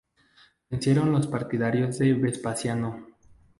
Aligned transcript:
Vencieron 0.71 1.11
los 1.11 1.27
partidarios 1.27 1.99
de 1.99 2.13
Vespasiano. 2.15 3.05